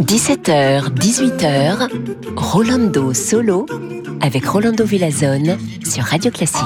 [0.00, 1.88] 17h, 18h,
[2.36, 3.66] Rolando Solo
[4.20, 6.64] avec Rolando Villazone sur Radio Classique.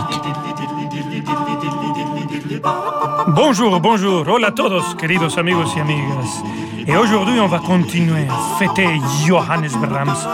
[3.28, 6.42] Bonjour, bonjour, hola a todos, queridos amigos y amigas.
[6.86, 8.88] Et aujourd'hui, on va continuer à fêter
[9.26, 10.26] Johannes Brahms.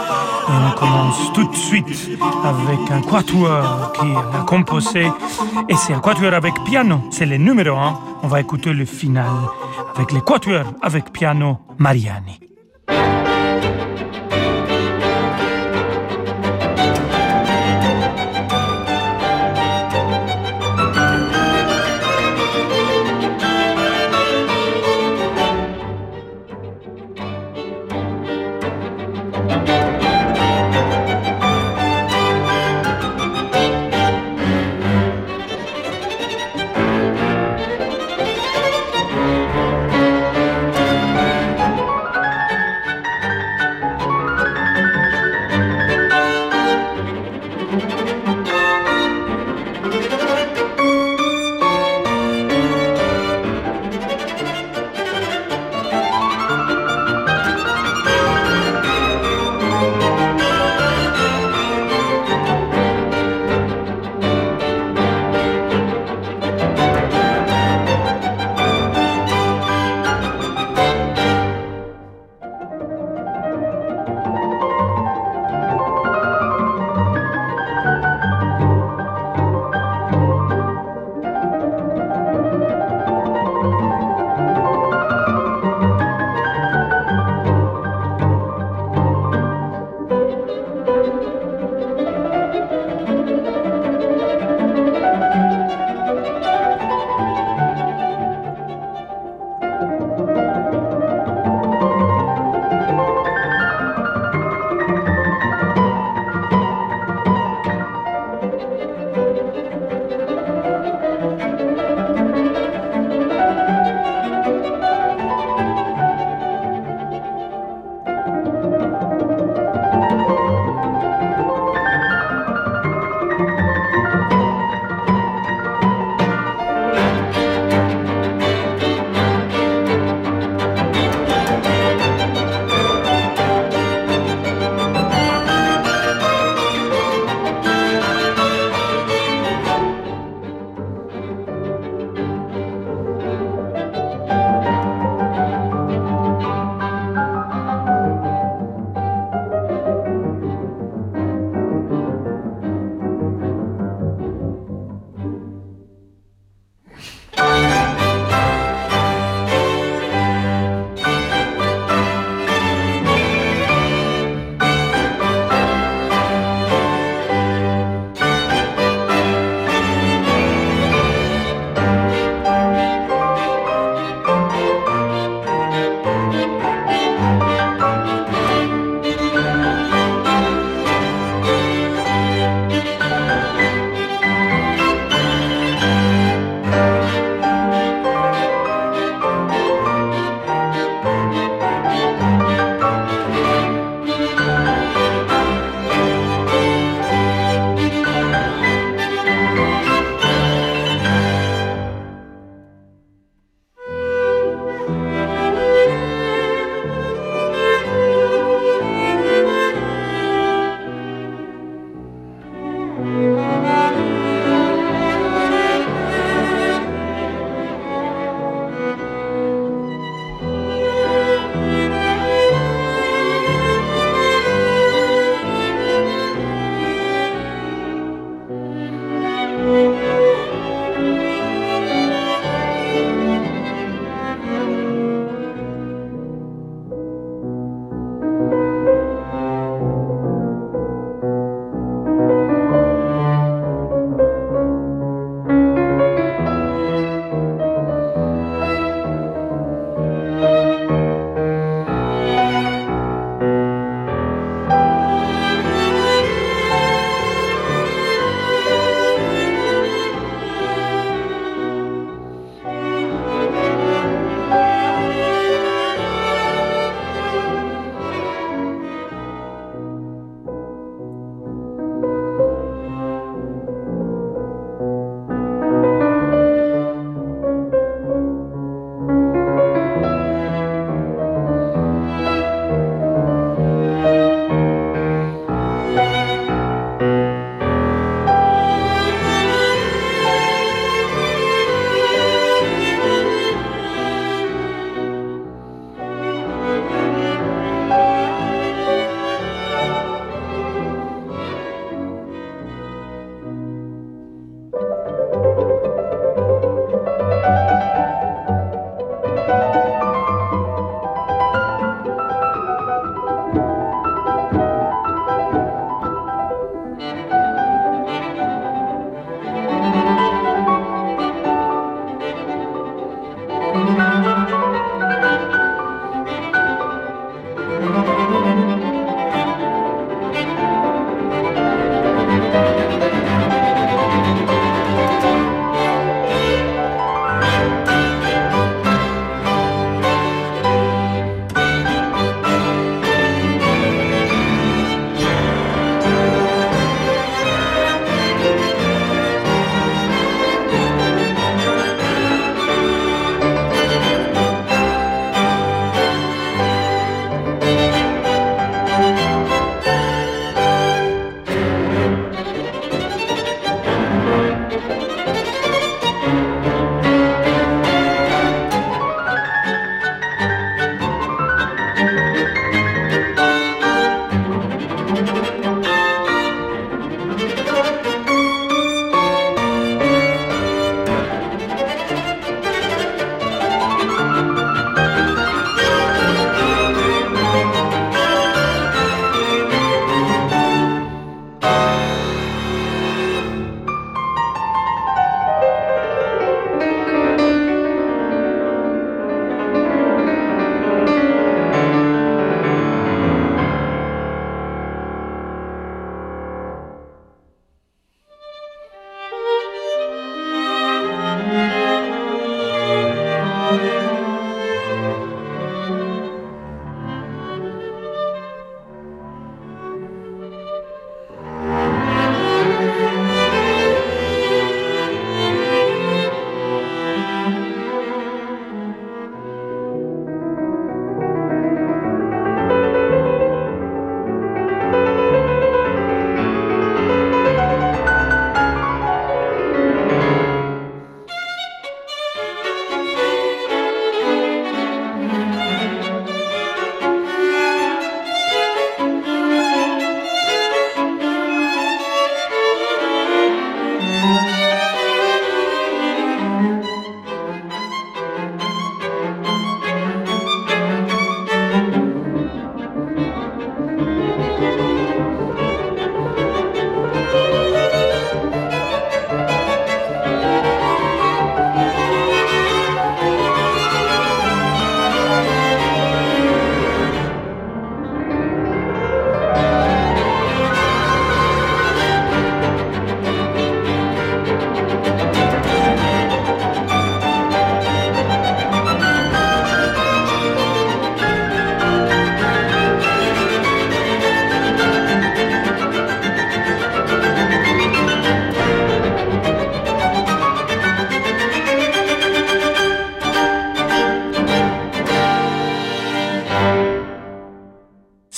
[0.49, 2.09] Et on commence tout de suite
[2.43, 4.07] avec un quatuor qui
[4.37, 5.11] a composé.
[5.67, 7.01] Et c'est un quatuor avec piano.
[7.11, 7.99] C'est le numéro 1.
[8.23, 9.29] On va écouter le final
[9.95, 12.46] avec le quatuor avec piano Mariani.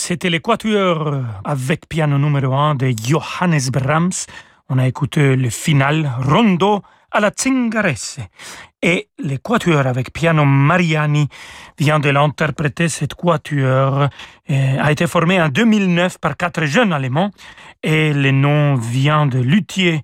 [0.09, 4.25] C'était l'équateur avec piano numéro 1 de Johannes Brahms.
[4.67, 8.17] On a écouté le final Rondo à la Zingarese.
[8.81, 11.27] Et le quatuor avec piano Mariani
[11.77, 12.89] vient de l'interpréter.
[12.89, 14.07] Cette quatuor
[14.49, 17.29] euh, a été formé en 2009 par quatre jeunes Allemands
[17.83, 20.01] et le nom vient de luthier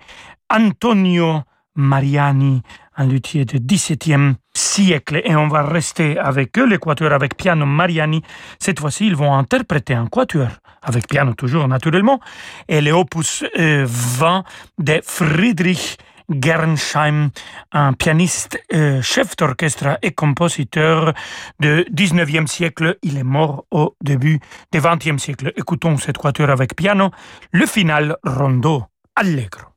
[0.52, 1.42] Antonio
[1.74, 2.62] Mariani,
[2.96, 5.22] un luthier du XVIIe siècle.
[5.24, 8.24] Et on va rester avec eux, l'équateur avec piano Mariani.
[8.60, 10.50] Cette fois-ci, ils vont interpréter un quatuor
[10.82, 12.20] avec piano toujours naturellement,
[12.68, 14.42] et le opus 20 euh,
[14.78, 15.98] de Friedrich
[16.30, 17.30] Gernsheim,
[17.72, 21.14] un pianiste, euh, chef d'orchestre et compositeur
[21.60, 22.98] du 19e siècle.
[23.04, 24.40] Il est mort au début
[24.72, 25.54] du 20e siècle.
[25.56, 27.12] Écoutons cette quatuor avec piano,
[27.52, 28.86] le final rondo
[29.16, 29.75] allegro.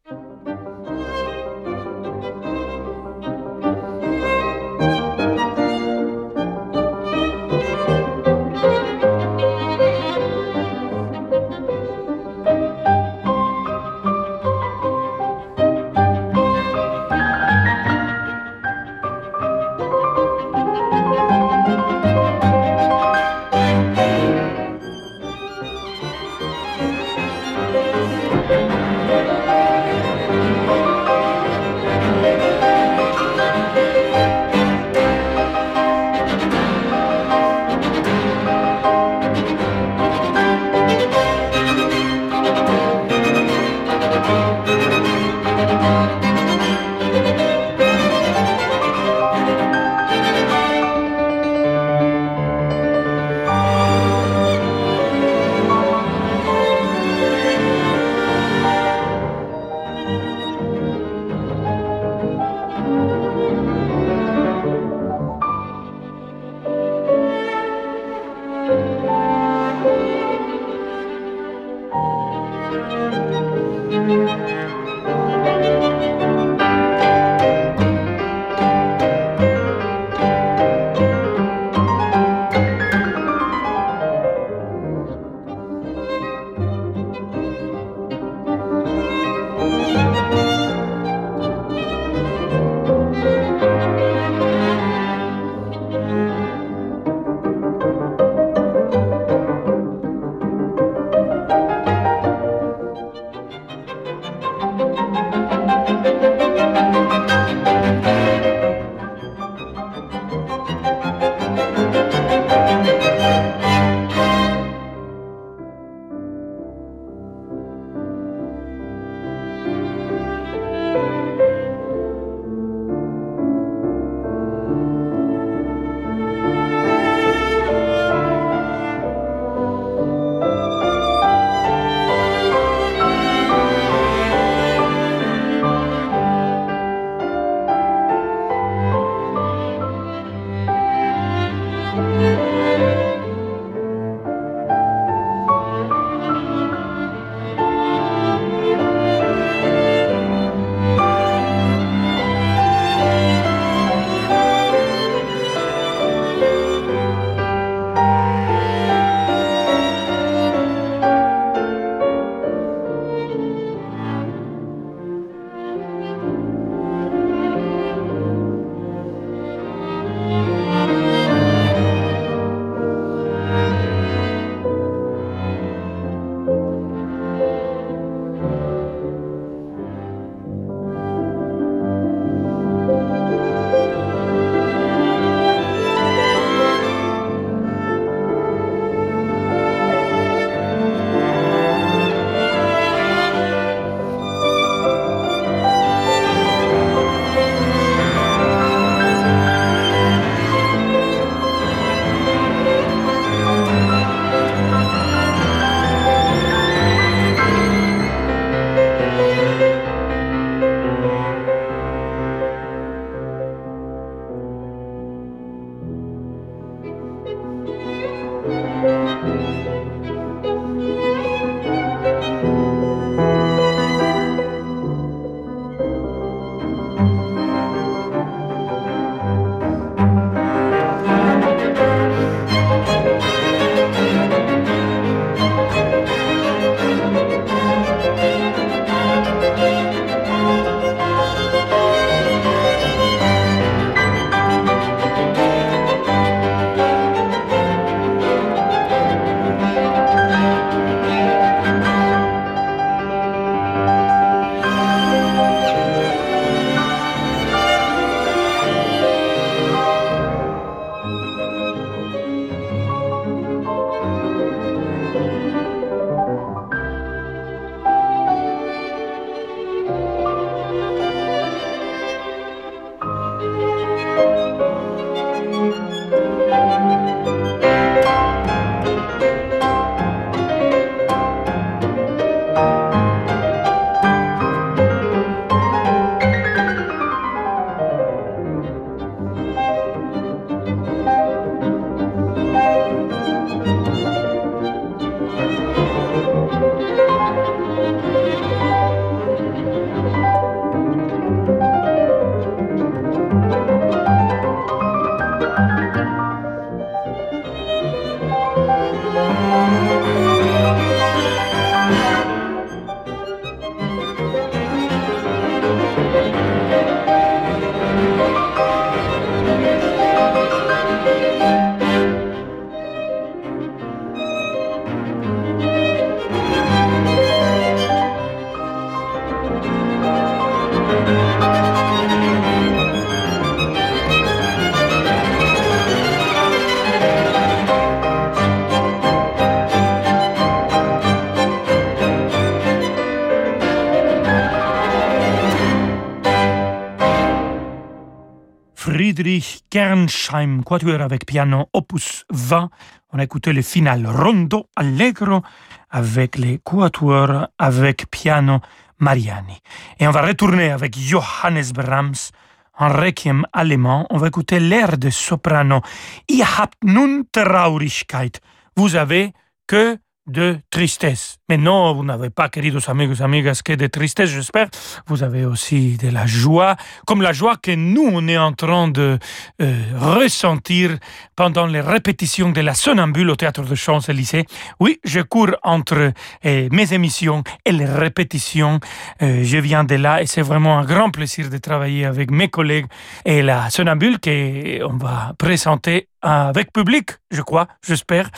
[349.71, 352.71] Kernsheim, quatuor avec piano opus 20.
[353.13, 355.43] On a écouté le final Rondo Allegro
[355.91, 358.61] avec les quatuors avec piano
[358.99, 359.59] Mariani.
[359.99, 362.33] Et on va retourner avec Johannes Brahms
[362.79, 364.07] en requiem allemand.
[364.11, 365.83] On va écouter l'air de soprano.
[366.29, 368.41] Ihr habt nun Traurigkeit.
[368.77, 369.33] Vous avez
[369.67, 371.38] que de tristesse.
[371.49, 374.69] Mais non, vous n'avez pas, queridos amigos, amigas, que de tristesse, j'espère.
[375.07, 376.77] Vous avez aussi de la joie,
[377.07, 379.19] comme la joie que nous, on est en train de
[379.63, 380.99] euh, ressentir
[381.37, 384.45] pendant les répétitions de la Sonambule au Théâtre de Champs-Élysées.
[384.79, 386.13] Oui, je cours entre
[386.45, 388.79] euh, mes émissions et les répétitions.
[389.23, 392.49] Euh, je viens de là et c'est vraiment un grand plaisir de travailler avec mes
[392.49, 392.87] collègues
[393.25, 398.29] et la Sonambule qu'on va présenter avec public, je crois, j'espère,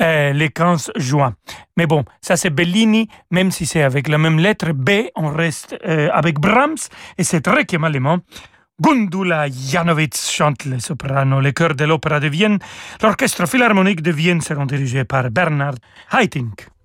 [0.00, 1.34] les 15 juin.
[1.76, 5.76] Mais bon, ça c'est Bellini, même si c'est avec la même lettre B, on reste
[5.86, 8.18] euh, avec Brahms, et c'est très allemand.
[8.80, 12.58] Gundula Janowitz chante le soprano, le chœur de l'Opéra de Vienne.
[13.02, 15.76] L'orchestre philharmonique de Vienne sera dirigé par Bernard
[16.12, 16.75] Haitink.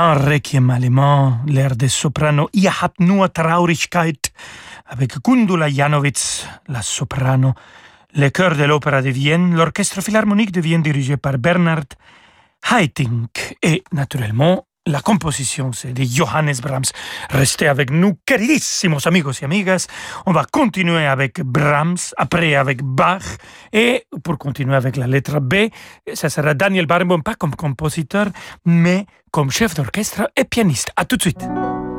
[0.00, 1.92] Un requiem allemand, l'air des
[2.98, 4.32] nur Traurigkeit,
[4.86, 7.54] avec Gundula Janowitz, la soprano,
[8.14, 11.84] le chœur de l'Opéra de Vienne, l'orchestre philharmonique de Vienne dirigé par Bernard
[12.70, 13.56] Haitink.
[13.62, 16.90] Et naturellement la composition, c'est de Johannes Brahms.
[17.30, 19.86] Restez avec nous, queridísimos amigos y amigas.
[20.26, 23.22] On va continuer avec Brahms, après avec Bach,
[23.72, 25.68] et pour continuer avec la lettre B,
[26.14, 28.26] ça sera Daniel Barenboim, pas comme compositeur,
[28.64, 30.90] mais comme chef d'orchestre et pianiste.
[30.96, 31.46] À tout de suite.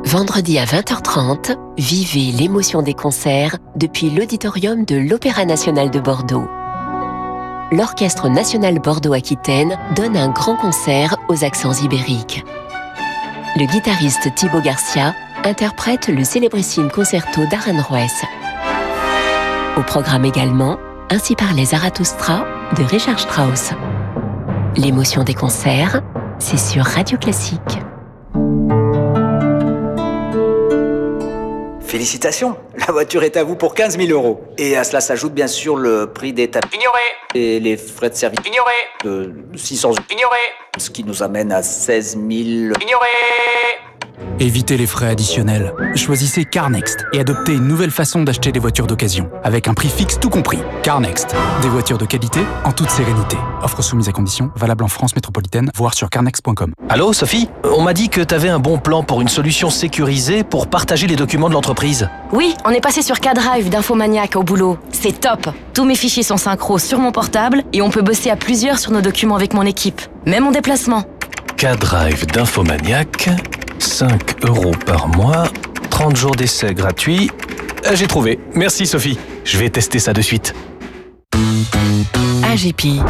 [0.04, 6.48] Vendredi à 20h30, vivez l'émotion des concerts depuis l'auditorium de l'Opéra national de Bordeaux.
[7.70, 12.44] L'Orchestre national Bordeaux-Aquitaine donne un grand concert aux accents ibériques
[13.56, 18.12] le guitariste Thibaut Garcia interprète le célébrissime concerto d'Aranjuez.
[19.76, 20.78] Au programme également,
[21.10, 23.72] Ainsi parlait Zarathustra de Richard Strauss.
[24.76, 26.00] L'émotion des concerts,
[26.38, 27.82] c'est sur Radio Classique.
[31.92, 34.42] Félicitations, la voiture est à vous pour 15 000 euros.
[34.56, 36.78] Et à cela s'ajoute bien sûr le prix des tapis.
[36.78, 37.00] Ignoré
[37.34, 38.40] Et les frais de service.
[38.46, 38.72] Ignoré
[39.04, 39.98] De 600 euros.
[40.10, 40.38] Ignoré
[40.78, 42.24] Ce qui nous amène à 16 000.
[42.30, 43.08] Ignoré
[44.40, 45.72] Évitez les frais additionnels.
[45.94, 50.18] Choisissez CarNext et adoptez une nouvelle façon d'acheter des voitures d'occasion, avec un prix fixe
[50.18, 50.58] tout compris.
[50.82, 53.36] CarNext, des voitures de qualité en toute sérénité.
[53.62, 56.72] Offre soumise à conditions, valable en France métropolitaine, voire sur carnext.com.
[56.88, 57.48] Allô, Sophie?
[57.76, 61.16] On m'a dit que t'avais un bon plan pour une solution sécurisée pour partager les
[61.16, 62.08] documents de l'entreprise.
[62.32, 64.78] Oui, on est passé sur K-Drive d'Infomaniac au boulot.
[64.90, 68.36] C'est top Tous mes fichiers sont synchro sur mon portable et on peut bosser à
[68.36, 70.00] plusieurs sur nos documents avec mon équipe.
[70.26, 71.04] Même en déplacement.
[71.56, 73.30] K-Drive d'Infomaniac,
[73.82, 75.44] 5 euros par mois,
[75.90, 77.30] 30 jours d'essai gratuits.
[77.84, 78.38] Euh, J'ai trouvé.
[78.54, 79.18] Merci Sophie.
[79.44, 80.54] Je vais tester ça de suite.
[82.44, 83.00] AGP.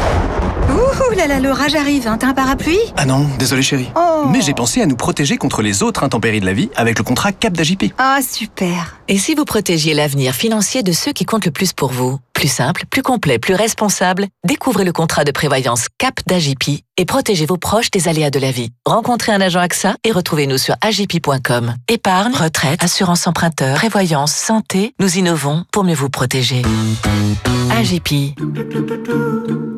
[0.70, 2.16] Ouh là là, l'orage arrive, hein.
[2.16, 2.78] t'as un parapluie?
[2.96, 3.90] Ah non, désolé chérie.
[3.94, 4.24] Oh.
[4.30, 7.04] Mais j'ai pensé à nous protéger contre les autres intempéries de la vie avec le
[7.04, 7.92] contrat Cap d'AJP.
[7.98, 11.92] Ah super Et si vous protégiez l'avenir financier de ceux qui comptent le plus pour
[11.92, 12.18] vous?
[12.32, 17.44] Plus simple, plus complet, plus responsable, découvrez le contrat de prévoyance CAP d'Agipi et protégez
[17.44, 18.70] vos proches des aléas de la vie.
[18.86, 21.74] Rencontrez un agent AXA et retrouvez-nous sur agipi.com.
[21.88, 26.62] Épargne, retraite, assurance emprunteur, prévoyance, santé, nous innovons pour mieux vous protéger.
[27.70, 28.34] AGP.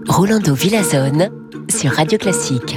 [0.06, 1.30] Rolando Villazone
[1.68, 2.76] sur Radio Classique.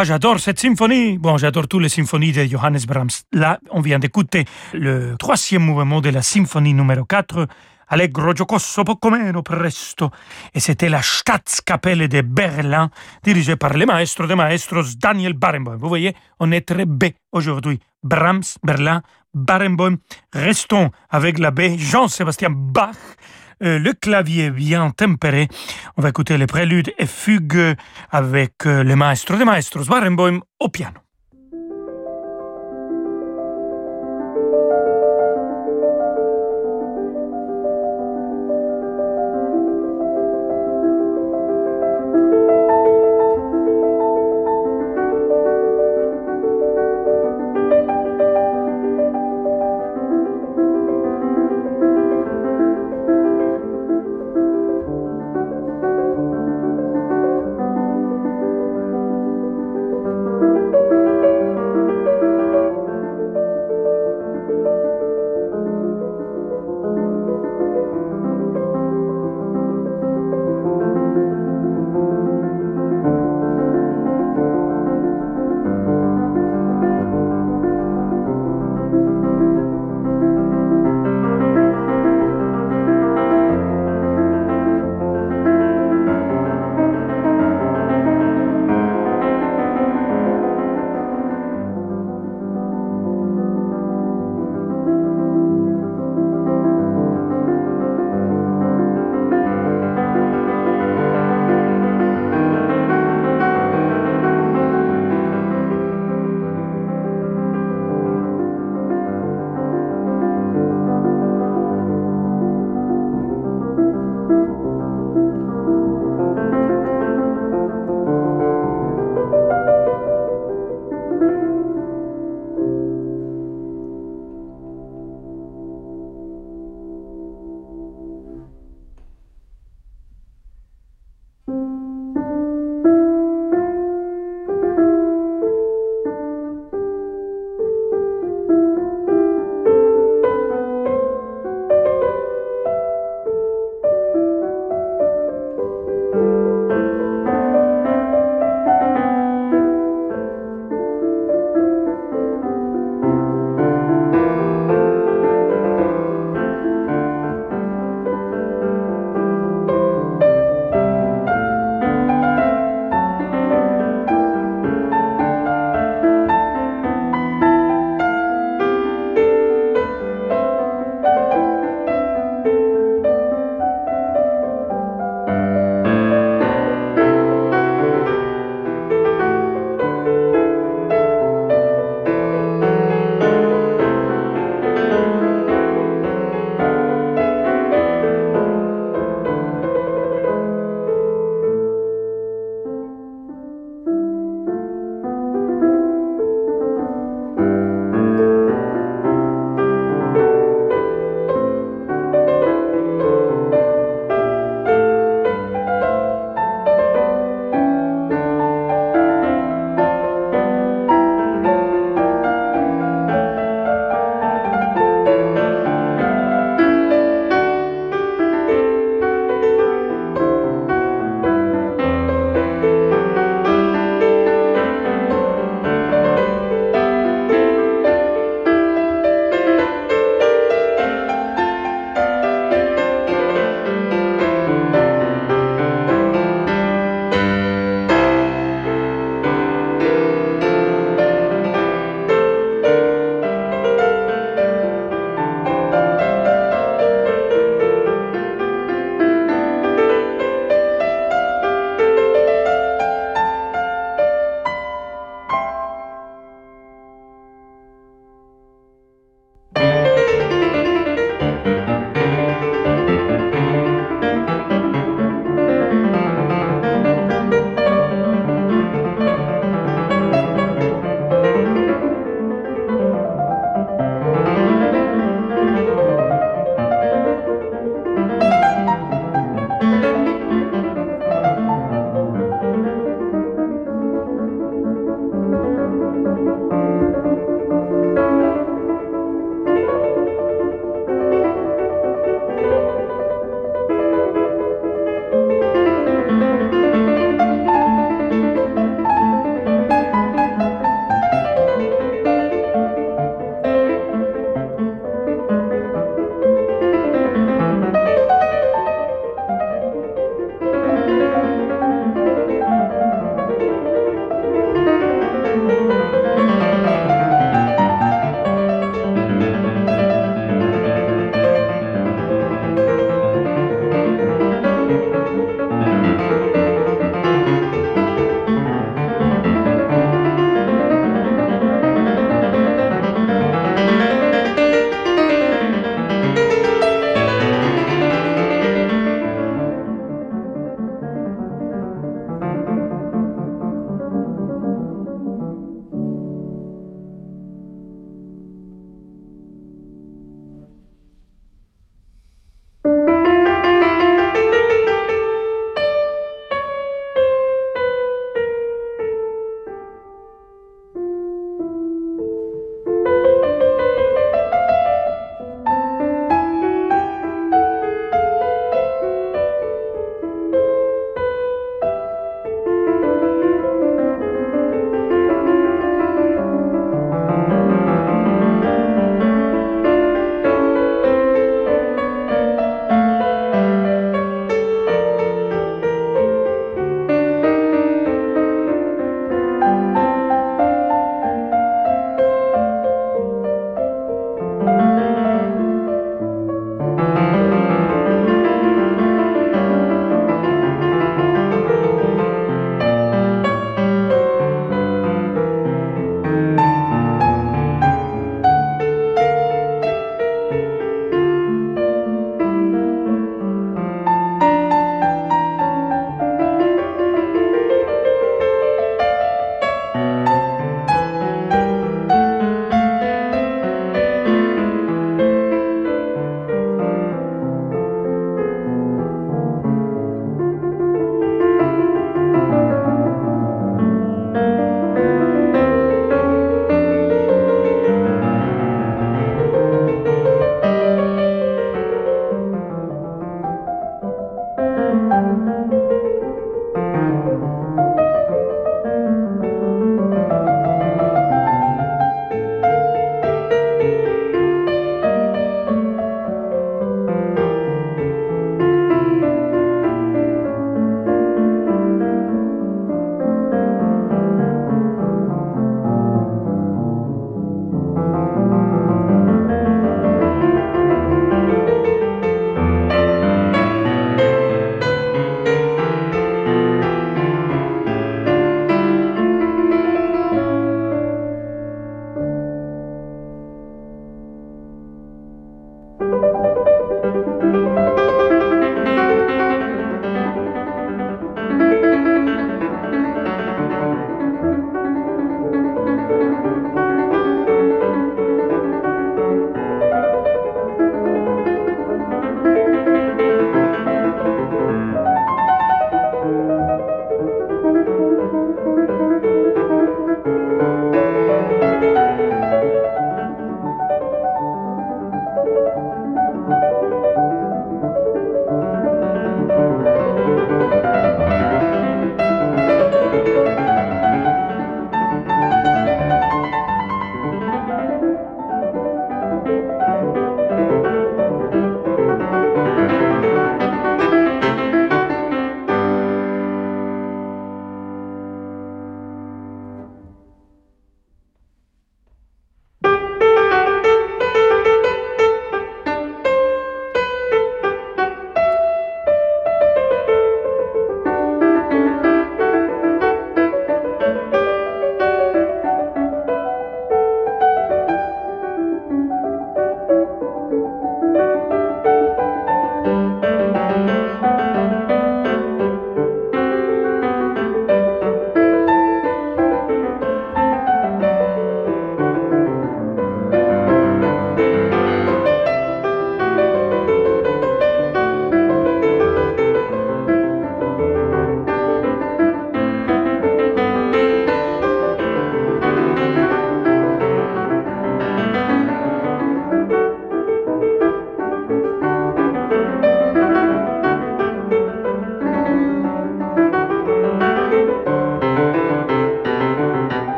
[0.00, 1.18] Ah, j'adore cette symphonie.
[1.18, 3.24] Bon, j'adore toutes les symphonies de Johannes Brahms.
[3.32, 7.48] Là, on vient d'écouter le troisième mouvement de la symphonie numéro 4,
[7.88, 10.12] Allegro giocoso poco meno presto.
[10.54, 12.90] Et c'était la Staatskapelle de Berlin,
[13.24, 15.74] dirigée par le maestro de maestros Daniel Barenboim.
[15.74, 17.80] Vous voyez, on est très B aujourd'hui.
[18.04, 19.02] Brahms, Berlin,
[19.34, 19.96] Barenboim.
[20.32, 22.94] Restons avec la B, Jean-Sébastien Bach.
[23.62, 25.48] Euh, le clavier bien tempéré.
[25.96, 27.74] On va écouter les préludes et fugues
[28.10, 31.07] avec euh, le maestro de maestros Barenboim au piano.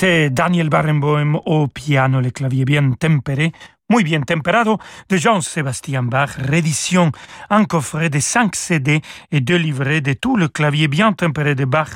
[0.00, 3.52] Daniel Barenboim au piano, le clavier bien tempéré,
[3.88, 4.78] muy bien temperado,
[5.08, 7.10] de Jean-Sébastien Bach, réédition,
[7.50, 9.00] un coffret de 5 CD
[9.32, 11.90] et deux livrets de tout le clavier bien tempéré de Bach,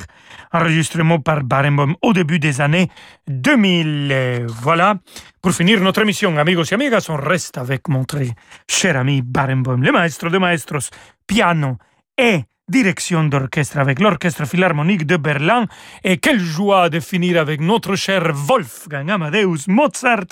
[0.52, 2.88] enregistrement par Barenboim au début des années
[3.28, 4.46] 2000.
[4.48, 4.96] Voilà,
[5.40, 8.30] pour finir notre émission, amigos et amigas, on reste avec mon très
[8.68, 10.90] cher ami Barenboim, le maestro de maestros,
[11.26, 11.76] piano
[12.18, 15.66] et direction d'orchestre avec l'Orchestre Philharmonique de Berlin.
[16.04, 20.26] Et quelle joie de finir avec notre cher Wolfgang Amadeus Mozart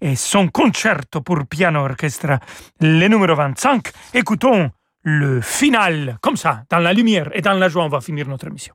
[0.00, 2.38] et son concerto pour piano orchestre,
[2.80, 3.88] le numéro 25.
[4.14, 4.70] Écoutons
[5.02, 8.46] le final, comme ça, dans la lumière et dans la joie, on va finir notre
[8.46, 8.74] émission.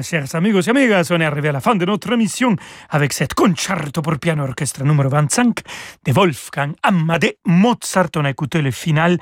[0.00, 2.56] Voilà, chers amigos et amigas, on est arrivé à la fin de notre émission
[2.88, 5.58] avec cette concerto pour piano orchestre numéro 25
[6.06, 8.08] de Wolfgang Amadé Mozart.
[8.16, 9.18] On a écouté le final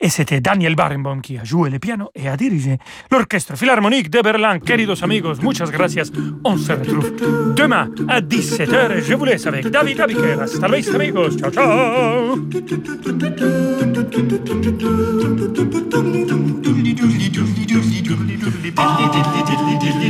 [0.00, 2.78] et c'était Daniel Barenboim qui a joué le piano et a dirigé
[3.10, 4.58] l'orchestre philharmonique de Berlin.
[4.58, 6.10] Queridos amigos, muchas gracias.
[6.44, 7.12] On se retrouve
[7.54, 10.40] demain à 17h et je vous laisse avec David Abiker.
[10.40, 11.36] Hasta vista, amigos.
[11.36, 12.38] Ciao, ciao.
[18.62, 20.02] dilly dilly dilly dilly